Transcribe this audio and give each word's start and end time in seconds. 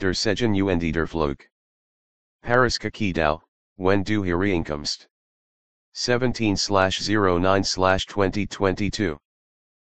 Der 0.00 0.14
Segen 0.14 0.54
und 0.54 0.92
der 0.92 1.08
Flug. 1.08 1.48
Paris 2.44 2.78
Kakidau, 2.78 3.42
when 3.78 4.04
du 4.04 4.22
hereinkommst. 4.22 5.08
17 5.92 6.54
09 6.54 7.64
2022. 7.64 9.18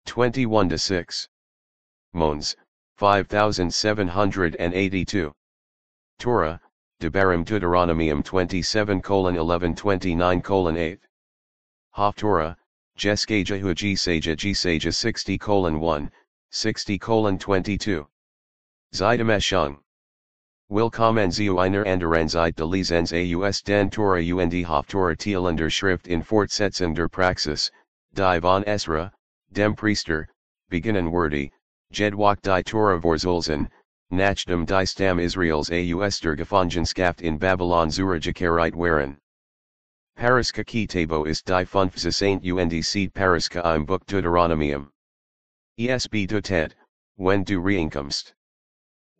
21 0.06 0.80
6. 0.80 1.28
Mons, 2.14 2.56
5782. 2.96 5.34
Torah, 6.18 6.62
Debarim 7.02 7.44
Deuteronomium 7.44 8.24
27 8.24 9.02
11 9.02 9.76
29 9.76 10.78
8. 10.78 11.00
Haftorah, 11.98 12.56
Jeskaja 12.98 13.62
Hujisaja 13.62 14.38
Jisaja 14.38 14.94
60 14.94 15.38
1, 15.78 16.10
60 16.52 17.00
22. 17.00 18.08
Zeidameshung. 18.94 19.80
Willkommen 20.72 21.32
zu 21.32 21.58
einer 21.58 21.84
anderen 21.88 22.30
Zeit 22.30 22.56
de 22.56 22.64
Lesens 22.64 23.12
aus 23.12 23.64
den 23.64 23.90
Tora 23.90 24.20
und 24.20 24.54
Haftorah 24.54 25.16
Tielander 25.16 25.68
Schrift 25.68 26.08
in 26.08 26.22
Fortsetzung 26.22 26.94
der 26.94 27.10
Praxis, 27.10 27.72
die 28.14 28.40
von 28.40 28.64
Esra, 28.66 29.12
dem 29.52 29.76
Priester, 29.76 30.28
beginnen 30.70 31.12
wordy, 31.12 31.52
Jedwach 31.92 32.40
die 32.44 32.62
Tora 32.62 33.00
Vorzulzen, 33.00 33.68
Nachdem 34.12 34.68
die 34.68 34.86
Stam 34.86 35.18
Israels 35.18 35.72
aus 35.72 36.20
der 36.20 36.36
Gefangenschaft 36.36 37.22
in 37.24 37.40
Babylon 37.40 37.90
zurückgekehrt 37.90 38.76
waren. 38.76 39.18
Pariska 40.16 40.64
Kitabo 40.64 41.24
ist 41.24 41.48
die 41.48 41.66
Fünfze 41.66 42.12
Saint 42.12 42.46
und 42.46 42.84
Seed 42.84 43.12
Pariska 43.16 43.74
im 43.74 43.88
Buch 43.88 44.06
Deuteronomium. 44.06 44.92
ESB 45.80 46.28
Doted, 46.28 46.76
wenn 47.18 47.44
du 47.44 47.60
reinkommst. 47.60 48.36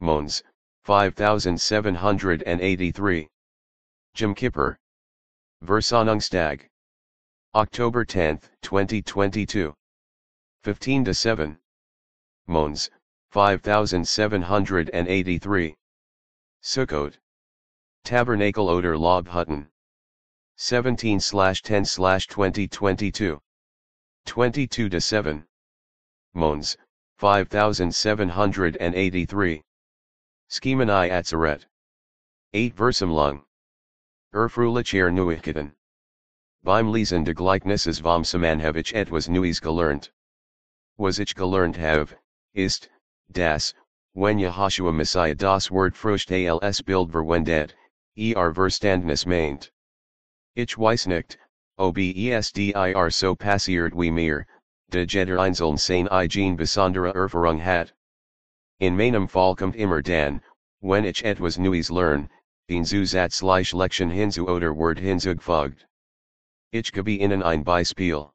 Mons, 0.00 0.42
5783. 0.82 3.28
Yom 4.16 4.34
Kippur. 4.34 4.76
Versanungstag. 5.62 6.68
October 7.54 8.04
10, 8.04 8.40
2022. 8.62 9.72
15 10.64 11.04
to 11.04 11.14
7. 11.14 11.56
Mons, 12.48 12.90
5783. 13.30 15.76
Sukkot. 16.62 17.18
Tabernacle 18.02 18.68
Oder 18.68 18.98
Log 18.98 19.28
Hutton. 19.28 19.70
17 20.56 21.18
10 21.18 21.84
2022. 21.84 23.40
22 24.24 24.88
to 24.88 25.00
7. 25.00 25.44
Mons, 26.32 26.76
5783. 27.18 29.64
Shemini 30.48 31.10
Atzeret. 31.10 31.64
8 32.52 32.76
Versumlung. 32.76 33.42
Erfrulicher 34.32 35.12
Neuigkeiten. 35.12 35.72
Beim 36.62 36.88
Lesen 36.88 37.24
de 37.24 37.34
Gleichnisses 37.34 38.00
vom 38.00 38.22
Samanhevich 38.22 38.94
etwas 38.94 39.28
Neues 39.28 39.60
gelernt. 39.60 40.12
Was 40.96 41.18
ich 41.18 41.34
gelernt 41.34 41.76
have, 41.76 42.14
ist, 42.54 42.88
das, 43.32 43.74
wenn 44.14 44.38
Yehoshua 44.38 44.92
Messiah 44.92 45.34
das 45.34 45.72
Wort 45.72 45.96
Frucht 45.96 46.30
als 46.30 46.80
Bild 46.80 47.10
verwendet, 47.10 47.74
er 48.16 48.54
Verstandnis 48.54 49.26
meint. 49.26 49.72
Ich 50.56 50.78
weiß 50.78 51.08
nicht, 51.08 51.36
ob 51.76 51.98
es 51.98 52.52
dir 52.52 53.10
so 53.10 53.34
passiert 53.34 53.92
wie 53.96 54.12
mir, 54.12 54.46
de 54.88 55.04
jeder 55.04 55.40
einzeln 55.40 55.76
sein 55.76 56.06
eigen 56.06 56.56
besondere 56.56 57.12
Erfahrung 57.12 57.60
hat. 57.60 57.92
In 58.78 58.96
meinem 58.96 59.26
Fall 59.26 59.56
kommt 59.56 59.74
immer 59.74 60.00
dann, 60.00 60.40
wenn 60.80 61.04
ich 61.04 61.24
etwas 61.24 61.58
Neues 61.58 61.90
lern, 61.90 62.30
den 62.68 62.84
Zusatzliche 62.84 63.76
Lection 63.76 64.08
hinzu 64.08 64.46
oder 64.46 64.76
Wort 64.76 65.00
hinzugefügt. 65.00 65.88
Ich 66.70 66.92
gebe 66.92 67.10
Ihnen 67.10 67.42
ein 67.42 67.64
Beispiel. 67.64 68.30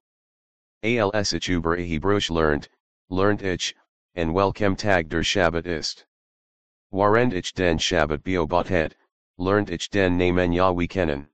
Als 0.83 1.31
ich 1.31 1.47
über 1.47 1.77
Hebräisch 1.77 2.29
lernt, 2.29 2.69
lernt 3.09 3.43
ich, 3.43 3.77
en 4.13 4.33
welchem 4.33 4.75
Tag 4.75 5.09
der 5.09 5.23
Shabbat 5.23 5.65
ist. 5.65 6.05
Warend 6.91 7.33
ich 7.33 7.53
den 7.53 7.79
Shabbat 7.79 8.23
beobachtet, 8.23 8.97
lernt 9.37 9.69
ich 9.69 9.89
den 9.89 10.17
Namen 10.17 10.51
Yahweh 10.51 10.87
kennen. 10.87 11.29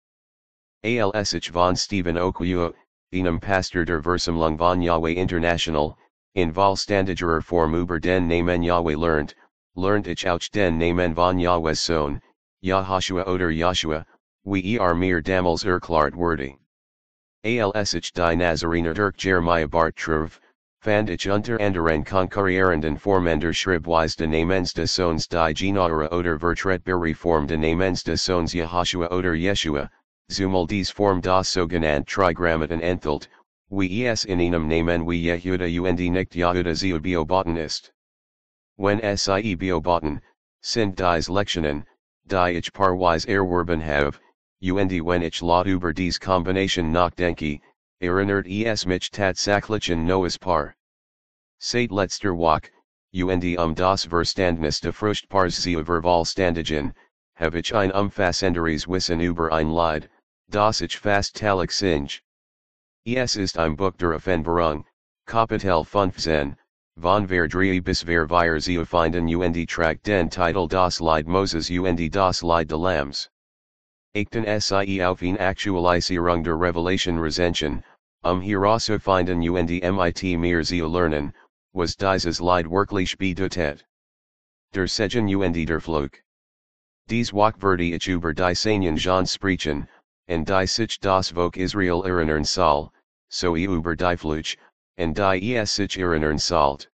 Als 0.85 1.33
ich 1.33 1.49
von 1.49 1.75
Steven 1.75 2.15
Okwu, 2.15 2.71
einem 3.11 3.39
Pastor 3.39 3.85
der 3.85 4.03
Versammlung 4.03 4.55
von 4.55 4.83
Yahweh 4.83 5.15
International, 5.15 5.97
in 6.35 6.53
Vollständigerer 6.53 7.41
Form 7.41 7.73
über 7.73 7.99
den 7.99 8.27
Namen 8.27 8.61
Yahweh 8.61 8.93
lernt, 8.93 9.33
lernt 9.75 10.05
ich 10.05 10.29
auch 10.29 10.47
den 10.51 10.77
Namen 10.77 11.15
von 11.15 11.39
Yahweh's 11.39 11.83
Sohn, 11.83 12.21
Yahoshua 12.61 13.25
oder 13.25 13.49
Yahshua, 13.49 14.05
wie 14.43 14.77
er 14.77 14.93
mir 14.93 15.23
damals 15.23 15.65
erklärt 15.65 16.15
wurde. 16.15 16.55
Als 17.43 17.95
ich 17.95 18.13
die 18.13 18.35
Nazarener 18.35 18.93
Dirk 18.93 19.17
Jeremyah 19.17 19.65
Bartruv, 19.65 20.39
fand 20.81 21.09
ich 21.09 21.27
unter 21.27 21.59
anderen 21.59 22.05
konkurrierenden 22.05 22.99
Formen 22.99 23.39
der 23.39 23.53
Schreibweise 23.53 24.27
namens 24.27 24.71
des 24.71 24.91
Sohns 24.91 25.27
die 25.27 25.51
Genera 25.55 26.11
oder 26.11 26.37
Vertretbare 26.37 27.15
Form 27.15 27.47
de 27.47 27.57
namens 27.57 28.03
des 28.03 28.23
Sohns 28.23 28.53
Yehoshua 28.53 29.09
oder 29.09 29.33
Yeshua, 29.33 29.89
zumal 30.27 30.67
dies 30.67 30.89
Form 30.89 31.21
das 31.21 31.49
sogenannte 31.49 32.05
Trigrammaton 32.05 32.81
enthält, 32.81 33.29
wie 33.69 34.05
es 34.05 34.25
in 34.25 34.39
einem 34.39 34.67
Namen 34.67 35.07
wie 35.07 35.29
Yehudah 35.29 35.81
und 35.83 35.99
nicht 35.99 36.35
Yahudah 36.35 36.75
zu 36.75 36.99
beobachten 36.99 37.57
ist. 37.57 37.91
Wenn 38.77 38.99
sie 39.17 39.55
beobachten, 39.55 40.21
sind 40.61 40.97
dies 40.97 41.29
Lektionen, 41.29 41.85
die 42.25 42.57
ich 42.57 42.73
paarweise 42.73 43.27
erwerben 43.29 43.81
have, 43.81 44.19
und 44.61 44.91
wenn 44.91 45.21
ich 45.21 45.41
laut 45.41 45.67
über 45.67 45.93
dies 45.93 46.19
Kombination 46.19 46.91
nachdenke, 46.91 47.61
erinnert 48.01 48.47
es 48.47 48.85
mich 48.85 49.11
tatsächlich 49.11 49.89
Noahs 49.89 50.37
Par. 50.37 50.75
Seit 51.59 51.91
letzter 51.91 52.35
Woche, 52.35 52.71
und 53.13 53.57
um 53.57 53.75
das 53.75 54.05
Verständnis 54.05 54.81
de 54.81 54.91
Fruchtpaars 54.91 55.61
zu 55.61 55.85
vervollständigen, 55.85 56.93
habe 57.35 57.59
ich 57.59 57.73
ein 57.73 57.91
umfassenderes 57.91 58.87
Wissen 58.87 59.21
über 59.21 59.51
ein 59.51 59.69
Lied, 59.69 60.09
das 60.49 60.81
ich 60.81 60.97
fast 60.97 61.35
talig 61.35 61.71
singe. 61.71 62.21
Es 63.05 63.35
ist 63.35 63.57
ein 63.57 63.75
Buch 63.75 63.95
der 63.97 64.15
Offenbarung, 64.15 64.85
Kapitel 65.25 65.83
15, 65.83 66.55
von 66.97 67.27
Verdrie 67.27 67.79
bis 67.81 68.05
wir 68.05 68.25
zu 68.59 68.85
finden 68.85 69.27
und 69.35 69.67
Track 69.67 70.01
den 70.03 70.29
Titel 70.29 70.67
das 70.67 71.01
Lied 71.01 71.27
Moses 71.27 71.69
und 71.69 71.99
das 72.11 72.41
Lied 72.41 72.69
de 72.69 72.77
Lambs. 72.77 73.29
Achten 74.15 74.61
sie 74.61 75.03
auf 75.03 75.21
ihn 75.21 75.37
Aktualisierung 75.37 76.43
der 76.43 76.57
Revelation 76.57 77.19
Rezension, 77.19 77.83
um 78.23 78.41
herauszufinden 78.41 79.41
und 79.49 79.69
mit 79.69 80.39
mir 80.39 80.63
zu 80.63 80.87
lernen, 80.87 81.33
was 81.73 81.97
dieses 81.97 82.39
Lied 82.39 82.69
wirklich 82.69 83.17
bedeutet. 83.17 83.85
Der 84.73 84.87
Segen 84.87 85.27
und 85.35 85.53
der 85.53 85.81
Flug. 85.81 86.21
Dies 87.07 87.33
Wach 87.33 87.61
werde 87.61 87.83
ich 87.83 88.07
über 88.07 88.33
die 88.33 88.55
Seinen 88.55 88.95
Jean 88.95 89.25
sprechen, 89.25 89.87
and 90.27 90.47
die 90.47 90.65
sich 90.65 90.99
das 90.99 91.31
Volk 91.31 91.57
Israel 91.57 92.03
erinnern 92.05 92.43
soll, 92.43 92.91
so 93.29 93.55
e 93.55 93.65
über 93.65 93.95
die 93.95 94.17
Fluch, 94.17 94.57
and 94.97 95.15
die 95.15 95.55
es 95.55 95.71
sich 95.75 95.97
erinnern 95.97 96.39
sollt. 96.39 96.87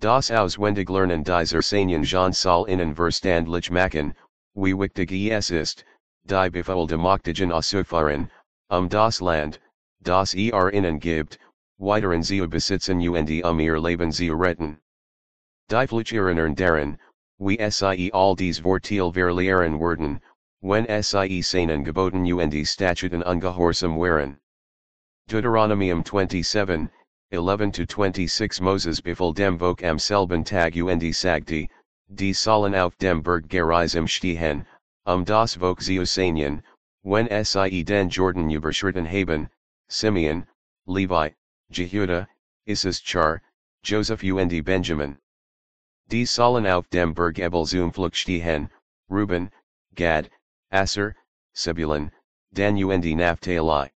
Das 0.00 0.30
auswendig 0.30 0.88
lernen 0.88 1.22
dieser 1.22 1.62
Seinen 1.62 2.04
Jean 2.04 2.32
soll 2.32 2.68
innen 2.68 2.94
verstandlich 2.94 3.70
machen, 3.70 4.14
wie 4.54 4.72
wichtig 4.72 5.12
es 5.30 5.50
ist, 5.50 5.84
die 6.24 6.50
Befolde 6.50 6.96
Machtigen 6.96 7.52
auszufahren, 7.52 8.30
um 8.68 8.88
das 8.88 9.20
Land, 9.20 9.60
das 10.02 10.34
er 10.34 10.70
innen 10.70 10.98
gibt, 10.98 11.38
weiteren 11.78 12.22
zu 12.22 12.48
besitzen 12.48 13.06
und 13.08 13.44
um 13.44 13.60
ihr 13.60 13.78
Leben 13.78 14.10
zu 14.10 14.34
retten. 14.34 14.78
Die 15.70 15.86
Flucherinnern 15.86 16.54
darin, 16.54 16.98
wie 17.38 17.70
sie 17.70 18.12
all 18.12 18.34
dies 18.34 18.60
Vorteil 18.60 19.12
verlieren 19.12 19.78
werden, 19.78 20.20
wenn 20.62 21.02
sie 21.02 21.42
seinen 21.42 21.84
geboten 21.84 22.30
und 22.32 22.66
Statuten 22.66 23.22
ungehorsam 23.22 23.98
waren. 23.98 24.38
Deuteronomium 25.28 26.04
27, 26.04 26.90
11 27.32 27.72
to 27.72 27.86
26 27.86 28.60
Moses 28.60 29.00
befel 29.00 29.32
dem 29.32 29.58
Vok 29.58 29.82
am 29.82 29.98
selben 29.98 30.44
Tag 30.44 30.74
und 30.76 31.14
sagte, 31.14 31.68
die 32.08 32.32
sollen 32.32 32.74
auf 32.74 32.96
dem 32.98 33.22
Berg 33.22 33.48
Gerizim 33.48 34.06
stehen, 34.06 34.66
um 35.06 35.24
das 35.24 35.54
Vok 35.54 35.80
zu 35.80 36.62
when 37.02 37.28
sie 37.44 37.84
den 37.84 38.10
Jordan 38.10 38.50
überschritten 38.50 39.06
haben, 39.06 39.48
Simeon, 39.88 40.46
Levi, 40.86 41.34
Jehuda, 41.70 42.26
Issachar, 42.66 43.40
Joseph 43.82 44.22
und 44.22 44.64
Benjamin. 44.64 45.16
Die 46.08 46.26
sollen 46.26 46.66
auf 46.66 46.88
dem 46.90 47.14
Berg 47.14 47.38
Ebal 47.38 47.64
zum 47.64 47.92
Flug 47.92 48.14
stehen, 48.14 48.68
Reuben, 49.08 49.50
Gad, 49.94 50.28
Asser, 50.72 51.16
Zebulun, 51.52 52.12
Dan 52.52 52.76
und 52.76 53.04
Naphtali. 53.04 53.90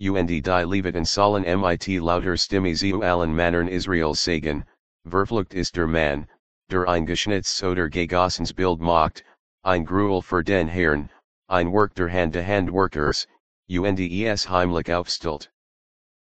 Und 0.00 0.26
die 0.26 0.42
Leviten 0.42 1.04
sollen 1.04 1.44
mit 1.44 1.86
lauter 2.02 2.36
Stimme 2.36 2.74
zu 2.74 3.00
allen 3.02 3.34
Mannern 3.34 3.68
Israel 3.68 4.14
sagen, 4.14 4.64
verflucht 5.06 5.54
ist 5.54 5.76
der 5.76 5.86
Mann, 5.86 6.26
der 6.68 6.88
ein 6.88 7.06
Geschnitz 7.06 7.62
oder 7.62 7.88
Gegossens 7.88 8.52
Bild 8.52 8.80
macht, 8.80 9.22
ein 9.62 9.84
Gruel 9.84 10.20
für 10.20 10.42
den 10.42 10.66
Herrn, 10.66 11.10
ein 11.48 11.70
Work 11.70 11.94
der 11.94 12.10
Hand-to-Hand-Workers, 12.10 13.28
und 13.68 14.00
es 14.00 14.48
heimlich 14.48 14.92
aufstellt. 14.92 15.50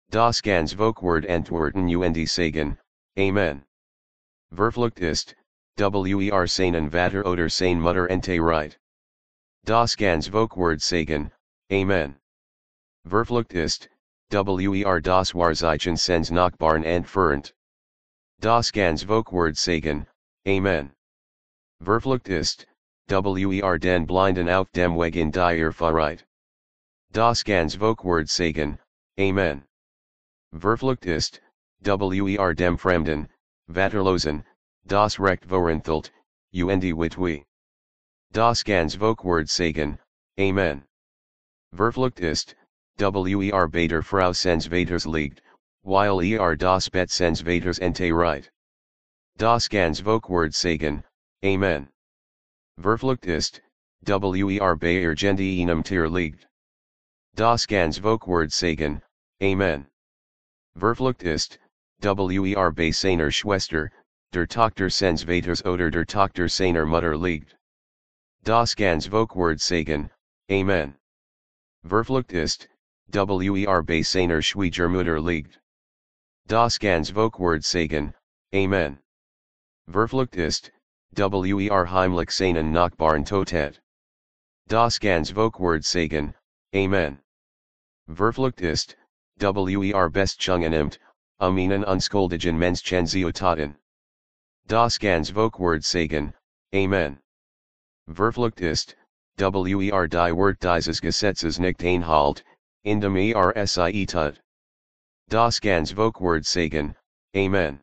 Das 0.09 0.41
ganz 0.41 0.77
Vokwort 0.77 1.27
Antworten 1.27 1.93
und 1.93 2.27
sagen, 2.27 2.77
Amen. 3.17 3.65
Verflucht 4.53 4.99
ist, 4.99 5.35
wer 5.75 6.47
seinen 6.47 6.89
Vater 6.89 7.25
oder 7.25 7.49
seine 7.49 7.81
Mutter 7.81 8.09
ente 8.09 8.39
right. 8.39 8.79
Das 9.67 9.97
ganz 9.97 10.29
Vokwort 10.29 10.79
sagen, 10.79 11.29
Amen. 11.69 12.15
Verflucht 13.05 13.51
ist, 13.51 13.89
wer 14.29 15.01
das 15.01 15.35
Wahrzeichen 15.35 15.97
sens 15.97 16.31
Nachbarn 16.31 16.85
entfernt. 16.85 17.53
Das 18.39 18.71
ganz 18.71 19.03
Vokwort 19.03 19.57
sagen, 19.57 20.07
Amen. 20.47 20.93
Verflucht 21.83 22.29
ist, 22.29 22.65
wer 23.09 23.77
den 23.77 24.07
Blinden 24.07 24.47
auf 24.47 24.71
dem 24.71 24.97
Weg 24.97 25.17
in 25.17 25.31
die 25.31 25.59
Irrfahrt. 25.59 26.25
Das 27.11 27.43
ganz 27.43 27.75
Vokwort 27.75 28.29
sagen, 28.29 28.79
Amen. 29.19 29.65
Verflucht 30.57 31.05
ist, 31.05 31.41
wer 31.81 32.53
dem 32.55 32.77
Fremden, 32.77 33.27
Vaterlosen, 33.67 34.45
das 34.85 35.19
Recht 35.19 35.45
vorenthalt, 35.45 36.13
und 36.53 36.83
witwi. 36.83 37.45
Das 38.31 38.63
ganz 38.63 38.95
Vokwort 38.95 39.49
sagen, 39.49 39.97
Amen. 40.39 40.83
Verflucht 41.73 42.19
ist, 42.19 42.55
wer 42.97 43.67
Bader 43.67 44.03
Frau 44.03 44.31
sens 44.33 44.67
Vaters 44.67 45.05
liegt, 45.05 45.41
weil 45.83 46.21
er 46.21 46.55
das 46.55 46.89
Bet 46.89 47.09
sens 47.09 47.41
Vaters 47.41 47.79
ente 47.79 48.11
right. 48.11 48.49
Das 49.37 49.69
ganz 49.69 50.01
Vokwort 50.01 50.53
sagen, 50.53 51.03
Amen. 51.43 51.89
Verflucht 52.79 53.25
ist, 53.25 53.61
wer 54.01 54.75
Bayer 54.75 55.15
Gendi 55.15 55.61
einem 55.61 55.83
Tier 55.83 56.07
liegt. 56.09 56.47
Das 57.33 57.67
ganz 57.67 57.99
Vokwort 57.99 58.51
sagen, 58.51 59.01
Amen. 59.41 59.87
Verflucht 60.75 61.23
ist, 61.23 61.59
wer 61.99 62.71
bei 62.71 62.91
seiner 62.91 63.31
Schwester, 63.31 63.91
der 64.33 64.47
Tochter 64.47 64.89
sens 64.89 65.23
Vaters 65.23 65.65
oder 65.65 65.89
der 65.89 66.05
Tochter 66.05 66.47
seiner 66.49 66.85
Mutter 66.85 67.17
liegt. 67.17 67.56
Das 68.47 68.77
ganz 68.77 69.07
Vokwort 69.11 69.59
sagen, 69.59 70.09
Amen. 70.49 70.95
Verflucht 71.83 72.31
ist, 72.31 72.69
wer 73.07 73.83
bei 73.83 74.01
seiner 74.03 74.41
Schwiegermutter 74.41 75.19
liegt. 75.19 75.59
Das 76.45 76.79
ganz 76.79 77.13
Vokwort 77.13 77.65
sagen, 77.65 78.13
Amen. 78.53 78.99
Verflucht 79.89 80.37
ist, 80.37 80.71
wer 81.11 81.91
heimlich 81.91 82.31
seinen 82.31 82.71
Nachbarn 82.71 83.25
totet. 83.25 83.81
Das 84.67 85.01
ganz 85.01 85.35
Vokwort 85.35 85.83
sagen, 85.83 86.33
Amen. 86.73 87.19
Verflucht 88.07 88.61
ist, 88.61 88.95
wer 89.35 90.09
best 90.09 90.39
chungenimmt, 90.39 91.01
um 91.37 91.57
ihnen 91.57 91.83
unskoldigen 91.83 92.57
Menschen 92.57 93.07
zu 93.07 93.29
taten. 93.33 93.75
Das 94.67 94.99
ganz 94.99 95.31
Vokwort 95.31 95.83
sagen, 95.83 96.33
Amen. 96.73 97.19
Verflucht 98.09 98.61
ist, 98.61 98.95
wer 99.37 99.51
die 100.07 100.35
Wort 100.35 100.59
dieses 100.59 101.01
Gesetzes 101.01 101.59
nicht 101.59 101.83
einhalt, 101.83 102.43
indem 102.83 103.17
er 103.17 103.67
sie 103.67 104.05
tut. 104.05 104.39
Das 105.29 105.59
ganz 105.59 105.91
Vokwort 105.91 106.45
sagen, 106.45 106.95
Amen. 107.35 107.81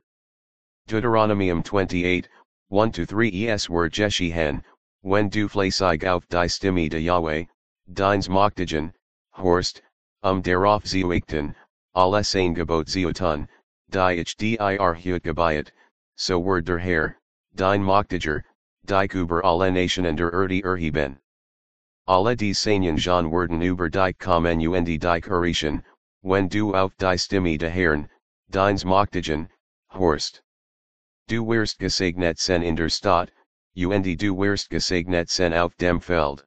Deuteronomium 0.89 1.63
28, 1.63 2.29
1-3 2.73 3.49
Es 3.49 3.69
word 3.69 3.93
Jeshihen, 3.93 4.65
when 5.03 5.29
du 5.29 5.49
fleissig 5.49 6.05
auf 6.05 6.27
die 6.29 6.49
Stimme 6.49 6.89
de 6.89 7.01
Yahweh, 7.01 7.47
dines 7.93 8.29
Moktigen, 8.29 8.93
Horst, 9.37 9.83
um 10.23 10.41
darauf 10.41 10.85
zuichten, 10.85 11.55
alles 11.95 12.35
ein 12.35 12.55
Gebot 12.55 12.87
zuutun, 12.87 13.47
die 13.91 14.21
ich 14.21 14.37
dir 14.37 14.59
hut 14.59 15.23
gebiet, 15.23 15.71
so 16.17 16.39
word 16.41 16.65
der 16.65 16.79
Herr, 16.79 17.17
dein 17.55 17.83
Moktiger, 17.83 18.43
die 18.87 19.09
Kuber 19.09 19.43
alle 19.43 19.73
Nationen 19.73 20.17
der 20.17 20.33
Erde 20.33 20.63
erheben. 20.63 21.19
Alle 22.07 22.37
die 22.37 22.53
Sanien 22.53 22.99
Jean 22.99 23.31
werden 23.31 23.63
über 23.63 23.89
die 23.89 24.13
Kommen 24.13 24.61
und 24.61 24.85
die 24.85 24.99
Kurischen, 24.99 25.83
wenn 26.23 26.49
du 26.49 26.75
auf 26.75 26.95
die 26.97 27.17
Stimme 27.17 27.57
de 27.57 27.71
Herrn, 27.71 28.11
deins 28.51 28.85
Moktigen, 28.85 29.49
Horst. 29.89 30.43
Du 31.29 31.47
wirst 31.47 31.79
gesegnet 31.79 32.39
sen 32.39 32.63
in 32.63 32.77
der 32.77 32.91
Stadt, 32.91 33.31
und 33.75 34.05
du 34.05 34.37
wirst 34.37 34.69
gesegnet 34.69 35.31
sen 35.31 35.55
auf 35.55 35.75
dem 35.77 35.99
Feld. 35.99 36.45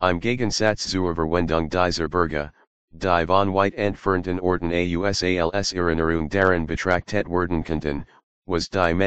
Im 0.00 0.20
Gegensatz 0.20 0.88
zur 0.88 1.14
Verwendung 1.14 1.68
dieser 1.68 2.08
Berge, 2.08 2.50
die 2.90 3.26
von 3.26 3.52
weit 3.52 3.74
entfernten 3.74 4.40
Orten 4.40 4.72
ausals 4.72 5.74
Erinnerung 5.74 6.30
daran 6.30 6.66
betrachtet 6.66 7.28
werden 7.28 7.62
könnten, 7.62 8.06
was 8.52 8.68
tun 8.68 9.00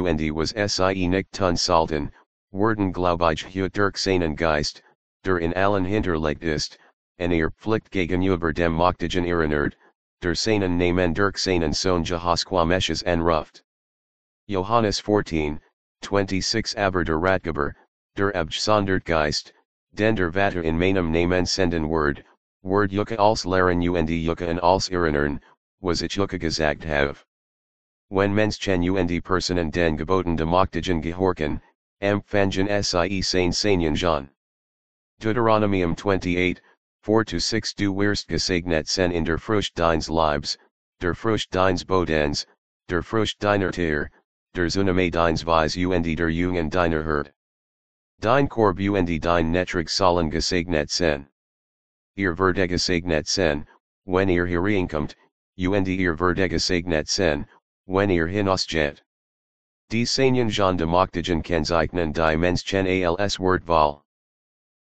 und 0.00 0.34
was 0.34 0.54
sie 0.54 1.06
nicht 1.06 1.30
tun 1.30 1.56
sollten, 1.56 2.10
werden 2.52 2.90
glaubig 2.90 3.44
hut 3.44 3.74
durch 3.74 3.98
seinen 3.98 4.34
Geist, 4.34 4.82
der 5.24 5.36
in 5.40 5.52
allen 5.52 5.84
hinterlegt 5.84 6.42
ist, 6.42 6.78
en 7.18 7.32
ihr 7.32 7.50
Pflicht 7.50 7.90
gegenüber 7.90 8.50
dem 8.50 8.72
Moktigen 8.72 9.26
erinnert, 9.26 9.76
der 10.22 10.34
seinen 10.34 10.78
Namen 10.78 11.12
durch 11.12 11.36
seinen 11.36 11.74
Sohn 11.74 12.02
Yehoshua 12.02 12.64
Messiah 12.64 13.04
enruft. 13.04 13.62
Johannes 14.46 15.00
14, 15.00 15.60
26 16.00 16.78
Aber 16.78 17.04
der 17.04 17.20
Ratgeber, 17.20 17.74
der 18.16 18.34
Abgesondert 18.34 19.04
Geist, 19.04 19.52
den 19.92 20.16
der 20.16 20.32
Vater 20.32 20.62
in 20.62 20.78
meinem 20.78 21.12
Namen 21.12 21.44
senden 21.44 21.90
Word, 21.90 22.24
Word 22.62 22.90
Yucca 22.90 23.16
als 23.16 23.44
Laren 23.44 23.86
und 23.86 24.08
Yucca 24.08 24.48
und 24.48 24.60
als 24.60 24.88
Erinnern, 24.88 25.42
was 25.82 26.00
ich 26.00 26.16
Yucca 26.16 26.38
gesagt 26.38 26.86
have. 26.86 27.26
Wenn 28.14 28.34
Menschen 28.34 28.90
und 28.90 29.24
Personen 29.24 29.70
den 29.70 29.96
Geboten 29.96 30.36
de 30.36 30.44
Moktigen 30.44 31.00
gehorchen, 31.00 31.62
empfangen 32.02 32.68
sie 32.82 33.22
sein 33.22 33.52
Sanien 33.52 33.94
Jean. 33.94 34.28
Deuteronomium 35.18 35.96
28, 35.96 36.60
4-6 37.06 37.74
Du 37.74 37.94
wirst 37.94 38.28
gesegnet 38.28 38.86
sen 38.86 39.12
in 39.12 39.24
der 39.24 39.38
Frucht 39.38 39.74
deines 39.74 40.10
Leibs, 40.10 40.58
der 41.00 41.14
Frucht 41.14 41.50
deines 41.52 41.86
Bodens, 41.86 42.44
der 42.86 43.02
Frucht 43.02 43.40
deiner 43.40 43.72
Tier, 43.72 44.10
der 44.52 44.68
Zuname 44.68 45.10
deines 45.10 45.46
Weis 45.46 45.74
und 45.74 46.02
der 46.02 46.28
Jungen 46.28 46.68
deiner 46.68 47.02
Herd. 47.02 47.32
Dein 48.20 48.46
Korb 48.46 48.78
und 48.78 49.24
dein 49.24 49.50
Netrig 49.50 49.88
sollen 49.88 50.30
gesegnet 50.30 50.90
sen. 50.90 51.28
Ihr 52.16 52.38
werdet 52.38 52.68
gesegnet 52.68 53.26
sen, 53.26 53.66
wenn 54.04 54.28
ihr 54.28 54.44
hereinkommt, 54.44 55.16
und 55.56 55.88
ihr 55.88 56.20
werdet 56.20 56.50
gesegnet 56.50 57.08
sen, 57.08 57.48
wenn 57.92 58.08
ihr 58.08 58.26
hinausgeht. 58.26 59.02
Die 59.90 60.06
Sanien 60.06 60.48
Jean 60.48 60.78
de 60.78 60.86
Moktigen 60.86 61.42
kenzeichnen 61.42 62.14
die 62.14 62.36
Menschen 62.38 62.86
als 63.18 63.38
Wortwahl. 63.38 64.02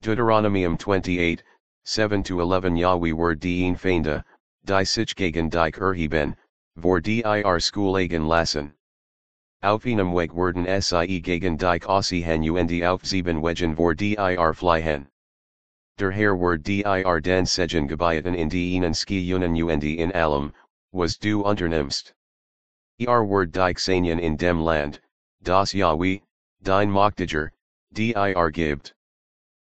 Deuteronomium 0.02 0.76
28, 0.76 1.44
7-11 1.86 2.80
Yahweh 2.80 3.14
word 3.14 3.40
dien 3.40 3.76
feinde, 3.76 4.24
die 4.64 4.84
sich 4.84 5.16
gegen 5.16 5.52
dich 5.52 5.78
erheben, 5.78 6.36
vor 6.82 7.00
dir 7.00 7.60
Schoolagen 7.60 8.28
lassen. 8.28 8.74
Auf 9.62 9.86
einem 9.86 10.16
Weg 10.16 10.36
werden 10.36 10.66
sie 10.82 11.22
gegen 11.22 11.58
dich 11.58 11.86
aussehen 11.86 12.50
und 12.50 12.84
auf 12.84 13.06
sieben 13.06 13.44
Wegen 13.44 13.76
vor 13.76 13.94
dir 13.94 14.54
fliehen. 14.56 15.08
Der 16.00 16.12
Herr 16.12 16.36
word 16.36 16.64
dir 16.64 17.22
den 17.22 17.46
Segen 17.46 17.88
gebieten 17.88 18.34
in 18.34 18.50
die 18.50 18.74
ihnen 18.74 18.96
skiunen 18.96 19.56
und 19.62 19.84
in 19.84 20.12
allem, 20.12 20.54
was 20.92 21.20
du 21.20 21.44
unternimmst. 21.44 22.16
Er 22.98 23.26
word 23.26 23.52
segnen 23.52 24.22
in 24.22 24.38
dem 24.38 24.58
Land, 24.58 25.02
das 25.44 25.74
Yahweh, 25.74 26.22
dein 26.64 26.90
Moktiger, 26.90 27.52
dir 27.92 28.50
gibt. 28.54 28.94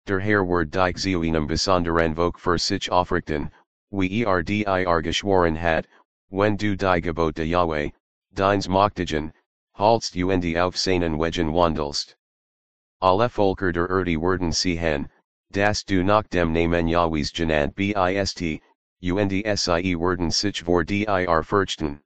Der 0.08 0.20
Herr 0.20 0.44
word 0.44 0.76
einem 0.76 1.46
besonderen 1.46 2.16
Vok 2.16 2.40
für 2.40 2.58
sich 2.58 2.90
aufrichten, 2.90 3.52
we 3.92 4.08
er 4.26 4.42
dir 4.42 5.04
geschworen 5.04 5.56
hat, 5.56 5.86
wenn 6.32 6.58
du 6.58 6.76
die 6.76 7.00
Gebote 7.00 7.36
de 7.36 7.46
Yahweh, 7.46 7.92
deins 8.34 8.68
Machtigen, 8.68 9.32
haltst 9.78 10.16
und 10.16 10.58
auf 10.58 10.76
seinen 10.76 11.20
Wegen 11.20 11.54
wandelst. 11.54 12.16
Alle 13.02 13.30
Volker 13.30 13.72
der 13.72 13.88
Erde 13.88 14.20
werden 14.20 14.52
sehen, 14.52 15.12
das 15.52 15.84
du 15.86 16.04
nach 16.04 16.28
dem 16.30 16.54
Namen 16.54 16.88
Yahwehs 16.88 17.32
genannt 17.32 17.76
bist, 17.76 17.96
und 17.96 19.30
sie 19.30 20.00
werden 20.00 20.32
sich 20.32 20.64
vor 20.64 20.84
dir 20.84 21.44
fürchten. 21.44 22.02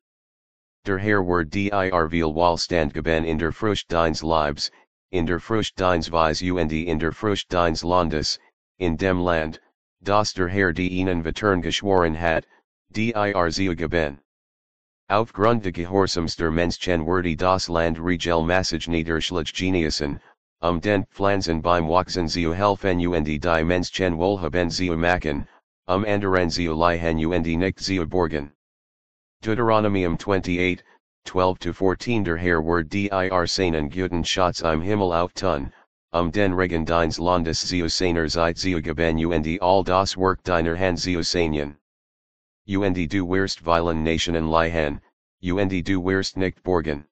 Der 0.86 1.00
Herr 1.00 1.24
dir 1.44 1.72
viel 2.12 2.32
Wohlstand 2.36 2.94
geben 2.94 3.26
in 3.26 3.40
der 3.40 3.52
Frucht 3.52 3.92
deins 3.92 4.22
Leibs, 4.22 4.70
in 5.12 5.26
der 5.26 5.40
Frucht 5.40 5.76
deins 5.78 6.12
Weis 6.12 6.44
und 6.44 6.72
in 6.72 7.00
der 7.00 7.12
Frucht 7.12 7.52
deins 7.52 7.84
Landes, 7.84 8.38
in 8.78 8.96
dem 8.96 9.18
Land, 9.20 9.60
das 10.04 10.34
der 10.34 10.48
Herr 10.48 10.74
die 10.74 10.88
ihnen 10.90 11.24
Vetern 11.24 11.64
geschworen 11.64 12.14
hat, 12.14 12.46
dir 12.92 13.50
zu 13.50 13.76
geben. 13.76 14.20
Aufgrund 15.10 15.64
de 15.64 15.72
Gehorsams 15.72 16.36
der 16.36 16.52
Menschen 16.52 17.08
wurde 17.08 17.36
das 17.36 17.68
Land 17.68 17.98
Regel 18.00 18.44
Massage 18.44 18.88
Niederschlag 18.88 19.52
Geniusen, 19.52 20.22
um 20.62 20.80
den 20.80 21.08
Pflanzen 21.08 21.64
beim 21.64 21.88
Wachsen 21.88 22.28
zu 22.28 22.54
helfen 22.54 23.00
und 23.08 23.24
die 23.24 23.40
Menschen 23.64 24.20
wohlhaben 24.20 24.70
zu 24.70 24.96
machen, 24.96 25.48
um 25.88 26.06
anderen 26.06 26.52
zu 26.52 26.76
liehen 26.76 27.26
und 27.26 27.48
nicht 27.48 27.80
zu 27.80 28.06
borgen. 28.06 28.55
Deuteronomium 29.46 30.18
28, 30.18 30.82
12-14 31.28 32.24
Der 32.24 32.36
Herr 32.36 32.64
wird 32.64 32.90
dir 32.90 33.46
seinen 33.46 33.90
guten 33.92 34.24
Schatz 34.24 34.62
im 34.62 34.82
Himmel 34.82 35.14
auftun, 35.14 35.72
um 36.12 36.32
den 36.32 36.54
Regen 36.54 36.84
deines 36.84 37.20
Landes 37.20 37.68
zu 37.68 37.88
seiner 37.88 38.28
Zeit 38.28 38.58
zu 38.58 38.82
geben 38.82 39.24
und 39.24 39.62
all 39.62 39.84
das 39.84 40.18
Werk 40.18 40.42
deiner 40.42 40.76
Hand 40.76 41.00
zu 41.00 41.22
segnen. 41.22 41.78
Und 42.66 42.96
du 42.96 43.30
wirst 43.30 43.60
vielen 43.60 44.04
Nationen 44.04 44.50
liehen, 44.50 45.00
und 45.44 45.88
du 45.88 46.04
wirst 46.04 46.38
nicht 46.38 46.64
borgen. 46.64 47.06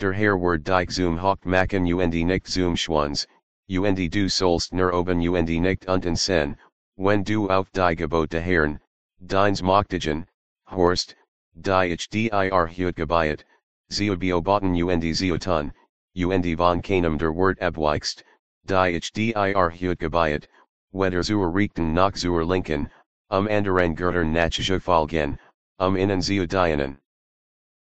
Der 0.00 0.12
Herr 0.12 0.38
wird 0.38 0.68
dich 0.68 0.90
zum 0.90 1.22
Hoch 1.22 1.42
machen 1.44 1.90
und 1.94 2.12
nicht 2.12 2.46
zum 2.46 2.76
Schwanz, 2.76 3.26
und 3.70 3.96
du 3.96 4.28
sollst 4.28 4.74
nur 4.74 4.92
oben 4.92 5.26
und 5.26 5.48
nicht 5.48 5.88
unten 5.88 6.14
sein, 6.14 6.58
wenn 6.98 7.24
du 7.24 7.48
auf 7.48 7.70
die 7.70 7.96
Gebote 7.96 8.38
Herrn, 8.38 8.80
deins 9.18 9.62
Machtigen, 9.62 10.26
horst, 10.70 11.16
die 11.60 11.92
ich 11.92 12.08
dir 12.08 12.30
hut 12.68 12.96
gebiet, 12.96 13.44
zu 13.90 14.16
beobachten 14.16 14.80
und 14.82 15.16
zu 15.16 15.38
tun, 15.38 15.72
und 16.14 16.56
von 16.56 16.82
keinem 16.82 17.18
der 17.18 17.34
Wort 17.34 17.60
abweichst, 17.60 18.24
die 18.64 18.96
ich 18.96 19.12
dir 19.12 19.34
hut 19.34 19.98
gebiet, 19.98 20.48
weder 20.92 21.22
zur 21.22 21.52
rechten 21.52 21.92
noch 21.94 22.12
zur 22.12 22.44
linken, 22.44 22.90
um 23.28 23.48
anderen 23.48 23.94
Göttern 23.94 24.32
nach 24.32 24.50
zu 24.50 24.80
folgen, 24.80 25.38
um 25.78 25.96
ihnen 25.96 26.22
zu 26.22 26.46
dienen. 26.46 26.98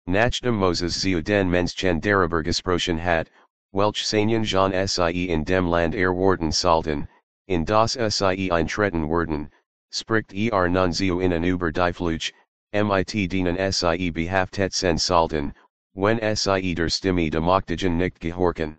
Nachdem 0.05 0.55
Moses 0.55 1.01
zu 1.01 1.21
den 1.21 1.49
Menschen 1.49 2.01
darüber 2.01 2.41
gesprochen 2.41 3.03
hat, 3.03 3.29
welch 3.73 4.07
seinen 4.07 4.43
John 4.43 4.71
sie 4.87 5.29
in 5.29 5.43
dem 5.43 5.67
Land 5.67 5.93
er 5.93 6.15
worden 6.15 6.51
sollten, 6.51 7.07
in 7.47 7.65
das 7.65 7.93
sie 7.93 8.51
eintreten 8.51 9.09
werden, 9.09 9.51
spricht 9.91 10.33
er 10.33 10.67
nun 10.67 10.91
zu 10.91 11.21
ihnen 11.21 11.43
über 11.43 11.71
die 11.71 11.93
Fluch, 11.93 12.31
mit 12.73 13.07
denen 13.29 13.71
sie 13.71 14.11
behaftet 14.11 14.73
sollten, 14.73 15.53
wenn 15.93 16.35
sie 16.35 16.75
der 16.75 16.89
Stimme 16.89 17.29
de 17.29 17.39
Machtigen 17.39 17.97
nicht 17.97 18.19
gehorchen. 18.19 18.77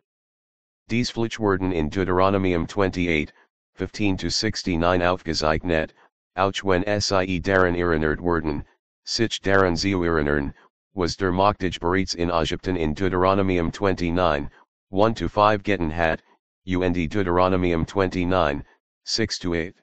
Dies 0.89 1.11
Fluch 1.11 1.41
werden 1.41 1.73
in 1.73 1.91
Deuteronomium 1.91 2.67
28, 2.67 3.33
15-69 3.79 5.07
aufgezeichnet, 5.07 5.95
auch 6.35 6.65
wenn 6.65 7.01
sie 7.01 7.41
daran 7.41 7.75
erinnert 7.75 8.21
werden, 8.21 8.65
sich 9.05 9.41
daran 9.41 9.77
zu 9.77 10.03
erinnern, 10.05 10.55
was 10.95 11.17
der 11.17 11.33
Machtige 11.33 11.81
bereits 11.81 12.15
in 12.15 12.31
Egypten 12.31 12.77
in 12.77 12.95
Deuteronomium 12.95 13.71
29, 13.71 14.51
1-5 14.93 15.63
getten 15.63 15.91
hat, 15.95 16.23
und 16.67 16.95
Deuteronomium 17.15 17.87
29, 17.87 18.65
6-8. 19.07 19.75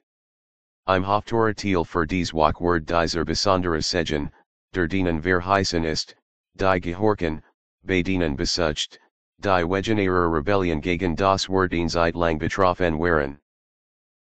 Im 0.88 1.04
Haftoratiel 1.04 1.84
für 1.84 2.06
dies 2.06 2.32
Wachwort 2.32 2.86
dieser 2.86 3.24
besondere 3.24 3.82
Segen, 3.82 4.30
der 4.72 4.86
dienen 4.86 5.20
verheißen 5.20 5.82
ist, 5.82 6.14
die 6.54 6.80
gehorchen, 6.80 7.42
bei 7.82 8.02
denen 8.02 8.36
besucht, 8.36 9.00
die 9.38 9.68
wegen 9.68 9.98
ihrer 9.98 10.32
Rebellion 10.32 10.80
gegen 10.80 11.16
das 11.16 11.48
Wort 11.48 11.72
in 11.72 11.88
Zeit 11.88 12.14
lang 12.14 12.38
betroffen 12.38 13.00
waren. 13.00 13.40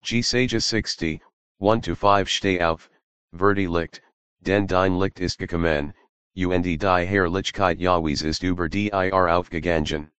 G. 0.03 0.21
Sage 0.21 0.59
60, 0.59 1.19
1-5 1.59 2.27
Steh 2.27 2.61
auf, 2.61 2.91
Verdi 3.33 3.65
Licht, 3.65 4.03
denn 4.41 4.67
dein 4.67 4.99
Licht 4.99 5.19
ist 5.19 5.39
gekommen, 5.39 5.95
und 6.35 6.61
die 6.61 6.77
Herrlichkeit 6.79 7.79
Yahwehs 7.79 8.21
ist 8.21 8.43
über 8.43 8.69
dir 8.69 8.93
aufgegangen. 9.35 10.11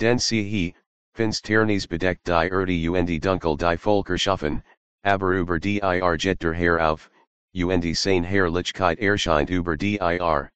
Denn 0.00 0.18
siehe, 0.18 0.72
finsternis 1.12 1.86
bedeckt 1.86 2.26
die 2.26 2.32
Erde 2.32 2.90
und 2.90 3.24
dunkel 3.26 3.58
die 3.58 3.76
Volker 3.76 4.16
schaffen, 4.16 4.62
aber 5.02 5.32
über 5.32 5.58
dir 5.58 5.82
jet 6.18 6.40
der 6.40 6.52
Herr 6.52 6.90
auf, 6.90 7.10
und 7.54 7.96
seine 7.96 8.26
Herrlichkeit 8.26 8.98
erscheint 8.98 9.50
über 9.50 9.76
dir. 9.76 10.50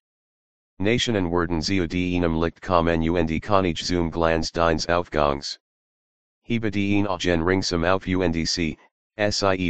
Nationen 0.78 1.30
werden 1.30 1.62
zu 1.62 1.82
einem 1.82 2.34
Licht 2.34 2.60
kommen 2.60 3.08
und 3.08 3.42
König 3.42 3.84
zum 3.84 4.10
Glanz 4.10 4.52
deines 4.52 4.88
Aufgangs. 4.88 5.58
Hebe 6.42 6.70
dien 6.70 7.06
gen 7.18 7.42
ringsum 7.42 7.84
auf 7.84 8.06
und 8.06 8.46
sie, 8.46 8.76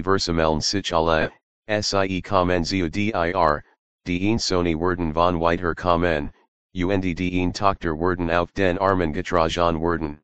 versammeln 0.03 0.61
sich 0.61 0.93
alle, 0.93 1.31
sie 1.69 2.23
kommen 2.23 2.65
zu 2.65 2.91
dir, 2.91 3.63
die 4.07 4.39
Sony 4.39 4.75
werden 4.75 5.15
von 5.15 5.41
weiter 5.41 5.75
kommen, 5.75 6.33
und 6.75 7.03
die 7.03 7.53
Tochter 7.53 7.93
werden 7.93 8.31
auf 8.31 8.51
den 8.53 8.79
Armen 8.79 9.13
getragen 9.13 9.81
werden. 9.81 10.21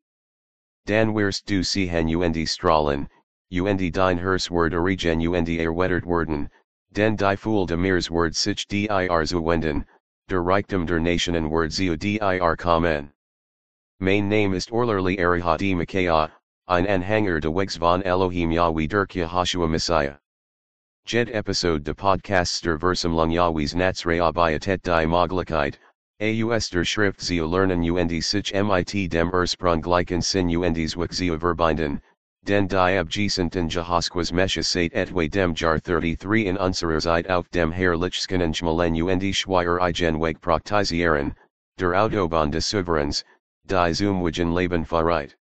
Dan 0.87 1.15
wirst 1.15 1.49
du 1.49 1.63
sehen 1.63 2.17
und 2.17 2.49
strahlen, 2.49 3.09
und 3.51 3.93
dein 3.93 4.19
Herz 4.19 4.51
wird 4.51 4.73
erregen 4.73 5.27
und 5.27 5.49
erwettert 5.49 6.07
werden, 6.07 6.49
den 6.93 7.17
die 7.17 7.37
Fool 7.37 7.67
de 7.67 7.77
Mirs 7.77 8.09
wird 8.09 8.37
sich 8.37 8.67
dir 8.69 8.89
zuwenden, 9.27 9.85
der 10.29 10.41
Reichtum 10.41 10.87
der 10.87 11.01
Nationen 11.01 11.51
wird 11.51 11.73
zu 11.73 11.97
dir 11.97 12.57
kommen. 12.57 13.11
Mein 13.99 14.29
Name 14.29 14.55
ist 14.55 14.71
Orlerli 14.71 15.19
Orlerly 15.19 15.19
Arihati 15.19 15.75
Micaiah, 15.75 16.31
ein 16.69 16.87
Anhänger 16.87 17.41
de 17.41 17.51
Wegs 17.51 17.77
von 17.77 18.03
Elohim 18.03 18.53
Yahweh 18.53 18.87
der 18.87 19.07
Yahashua 19.07 19.69
Messiah. 19.69 20.17
Jed 21.05 21.29
episode 21.31 21.83
de 21.83 21.93
podcaster 21.93 22.79
versum 22.79 23.15
lung 23.15 23.33
Yahweh's 23.33 23.75
Natsre 23.75 24.21
Abayatet 24.21 24.83
die 24.83 25.07
Moglikkeit, 25.07 25.77
Aus 26.21 26.69
der 26.71 26.85
Schrift 26.85 27.21
zu 27.21 27.45
lernen 27.45 27.83
und 27.83 28.23
sich 28.23 28.53
mit 28.55 29.11
dem 29.11 29.31
Ursprung 29.33 29.81
gleichen 29.81 30.23
Sinn 30.23 30.57
und 30.57 30.77
Zweck 30.77 31.13
zu 31.13 31.37
verbinden, 31.39 32.01
Den 32.43 32.67
die 32.67 32.97
abgesandten 32.99 33.69
Jahasquas 33.69 34.33
Meshasate 34.33 34.95
etwe 34.95 35.29
dem 35.29 35.55
Jar 35.55 35.79
33 35.79 36.47
in 36.47 36.57
unserer 36.57 36.99
Zeit 36.99 37.29
auf 37.29 37.49
dem 37.51 37.71
Herrlichskennen 37.71 38.55
Schmalen 38.55 39.01
und 39.03 39.35
Schweier 39.35 39.79
igen 39.79 40.19
Weg 40.19 40.41
praktisieren, 40.41 41.37
der 41.77 41.95
Autobahn 41.95 42.51
des 42.51 42.67
Souveräns, 42.67 43.25
die 43.67 43.93
Zoomwagen 43.95 44.55
Leben 44.55 44.87
Fahrreit. 44.87 45.37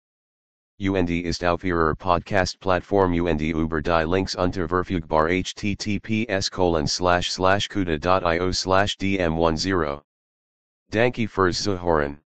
UND 0.80 1.12
ist 1.12 1.44
auf 1.44 1.64
ihrer 1.64 1.96
Podcast-Plattform 1.96 3.14
UND 3.14 3.42
über 3.42 3.82
die 3.82 4.04
Links 4.04 4.36
unter 4.36 4.68
verfügbar 4.68 5.30
https 5.30 6.50
colon 6.50 6.88
slash 6.88 7.32
slash 7.32 7.70
kuda.io 7.70 8.52
slash 8.52 8.98
dm10. 8.98 10.02
Danke 10.90 11.28
fürs 11.28 11.62
Zuhören. 11.64 12.22